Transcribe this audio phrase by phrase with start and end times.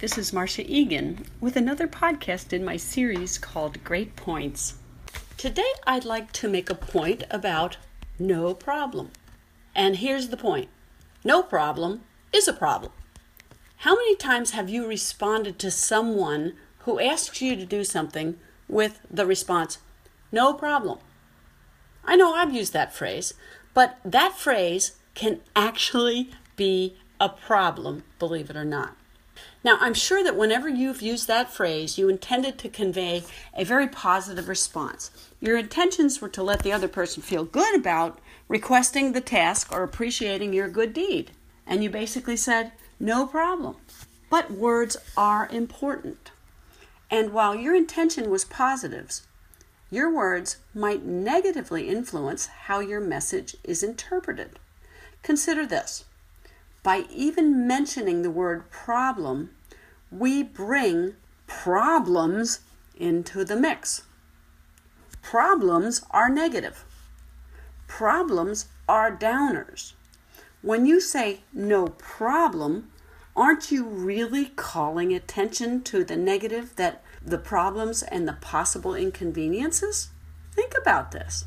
[0.00, 4.74] this is Marcia Egan with another podcast in my series called Great Points.
[5.38, 7.78] Today I'd like to make a point about
[8.18, 9.10] no problem.
[9.74, 10.68] And here's the point
[11.24, 12.92] no problem is a problem.
[13.78, 18.36] How many times have you responded to someone who asks you to do something
[18.68, 19.78] with the response,
[20.30, 20.98] no problem?
[22.04, 23.32] I know I've used that phrase,
[23.72, 28.94] but that phrase can actually be a problem, believe it or not.
[29.66, 33.88] Now, I'm sure that whenever you've used that phrase, you intended to convey a very
[33.88, 35.10] positive response.
[35.40, 39.82] Your intentions were to let the other person feel good about requesting the task or
[39.82, 41.32] appreciating your good deed.
[41.66, 43.74] And you basically said, no problem.
[44.30, 46.30] But words are important.
[47.10, 49.26] And while your intention was positives,
[49.90, 54.60] your words might negatively influence how your message is interpreted.
[55.24, 56.04] Consider this
[56.84, 59.50] by even mentioning the word problem,
[60.10, 61.14] we bring
[61.46, 62.60] problems
[62.96, 64.02] into the mix.
[65.22, 66.84] Problems are negative.
[67.86, 69.92] Problems are downers.
[70.62, 72.90] When you say no problem,
[73.36, 80.08] aren't you really calling attention to the negative that the problems and the possible inconveniences?
[80.52, 81.44] Think about this.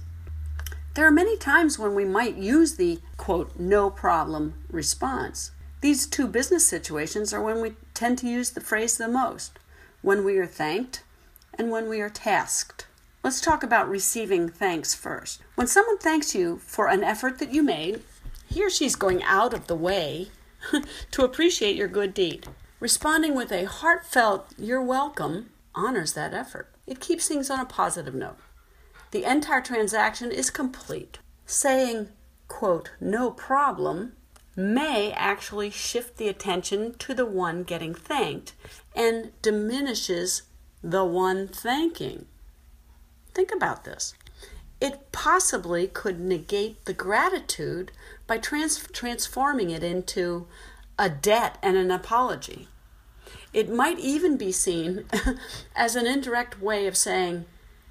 [0.94, 5.52] There are many times when we might use the quote, no problem response.
[5.82, 9.60] These two business situations are when we tend to use the phrase the most
[10.02, 11.04] when we are thanked
[11.58, 12.86] and when we are tasked.
[13.24, 15.42] Let's talk about receiving thanks first.
[15.56, 18.02] When someone thanks you for an effort that you made,
[18.48, 20.30] he or she's going out of the way
[21.12, 22.48] to appreciate your good deed.
[22.80, 26.70] Responding with a heartfelt, you're welcome, honors that effort.
[26.88, 28.38] It keeps things on a positive note.
[29.12, 31.20] The entire transaction is complete.
[31.46, 32.10] Saying,
[32.48, 34.14] quote, no problem
[34.60, 38.54] may actually shift the attention to the one getting thanked
[38.94, 40.44] and diminishes
[40.84, 42.26] the one thanking.
[43.34, 44.14] Think about this.
[44.82, 47.92] It possibly could negate the gratitude
[48.28, 50.48] by trans- transforming it into
[50.98, 52.68] a debt and an apology.
[53.54, 55.06] It might even be seen
[55.76, 57.46] as an indirect way of saying,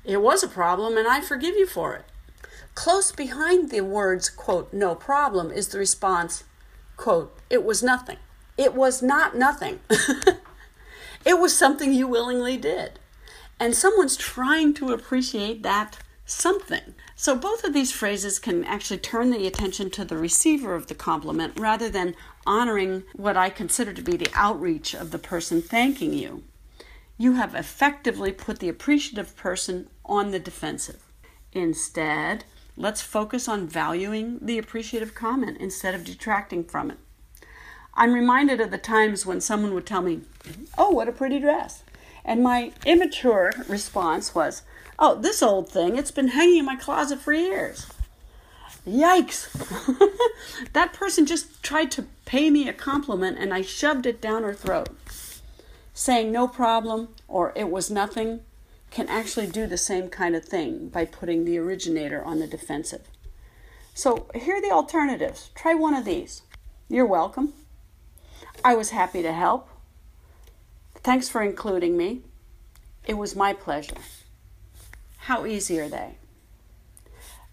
[0.05, 2.05] It was a problem and I forgive you for it.
[2.75, 6.45] Close behind the words, quote, no problem, is the response,
[6.99, 8.19] quote, it was nothing.
[8.59, 9.81] It was not nothing.
[11.25, 12.99] it was something you willingly did.
[13.59, 16.95] And someone's trying to appreciate that something.
[17.17, 20.95] So both of these phrases can actually turn the attention to the receiver of the
[20.95, 22.15] compliment rather than
[22.47, 26.45] honoring what I consider to be the outreach of the person thanking you.
[27.17, 31.03] You have effectively put the appreciative person on the defensive.
[31.53, 32.45] Instead,
[32.79, 36.99] let's focus on valuing the appreciative comment instead of detracting from it.
[37.95, 40.21] I'm reminded of the times when someone would tell me,
[40.79, 41.83] Oh, what a pretty dress.
[42.25, 44.63] And my immature response was,
[44.99, 47.87] Oh, this old thing, it's been hanging in my closet for years.
[48.87, 49.51] Yikes!
[50.73, 54.55] that person just tried to pay me a compliment and I shoved it down her
[54.55, 54.91] throat.
[55.93, 58.41] Saying no problem or it was nothing
[58.91, 63.03] can actually do the same kind of thing by putting the originator on the defensive.
[63.95, 65.51] So here are the alternatives.
[65.55, 66.43] Try one of these.
[66.89, 67.53] You're welcome.
[68.65, 69.69] I was happy to help.
[70.97, 72.23] Thanks for including me.
[73.07, 73.97] It was my pleasure.
[75.19, 76.17] How easy are they?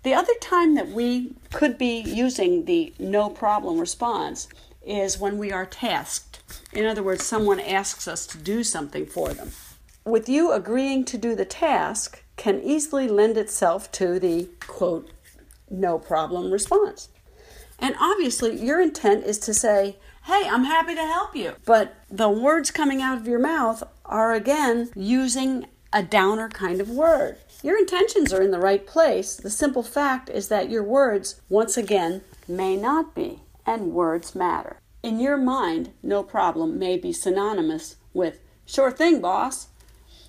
[0.04, 4.48] The other time that we could be using the no problem response
[4.86, 6.42] is when we are tasked.
[6.72, 9.52] In other words, someone asks us to do something for them
[10.06, 15.10] with you agreeing to do the task can easily lend itself to the quote,
[15.70, 17.10] no problem response.
[17.80, 21.54] And obviously, your intent is to say, Hey, I'm happy to help you.
[21.66, 26.90] But the words coming out of your mouth are again using a downer kind of
[26.90, 27.38] word.
[27.62, 29.36] Your intentions are in the right place.
[29.36, 34.78] The simple fact is that your words, once again, may not be, and words matter.
[35.04, 39.68] In your mind, no problem may be synonymous with, Sure thing, boss,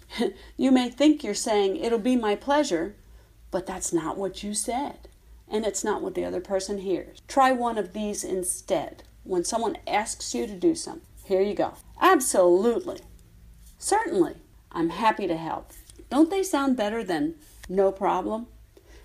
[0.56, 2.94] you may think you're saying, It'll be my pleasure,
[3.50, 5.08] but that's not what you said.
[5.48, 7.20] And it's not what the other person hears.
[7.28, 9.04] Try one of these instead.
[9.22, 11.74] When someone asks you to do something, here you go.
[12.00, 13.00] Absolutely.
[13.78, 14.34] Certainly.
[14.72, 15.72] I'm happy to help.
[16.10, 17.36] Don't they sound better than
[17.68, 18.46] no problem?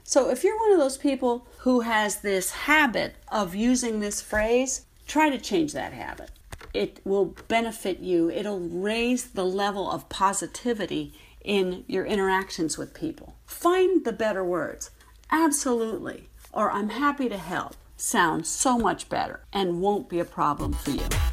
[0.04, 4.86] So if you're one of those people who has this habit of using this phrase,
[5.08, 6.32] try to change that habit
[6.74, 8.30] it will benefit you.
[8.30, 11.14] It'll raise the level of positivity
[11.44, 13.36] in your interactions with people.
[13.46, 14.92] Find the better words.
[15.32, 16.30] Absolutely.
[16.54, 20.92] Or I'm happy to help sounds so much better and won't be a problem for
[20.92, 21.31] you.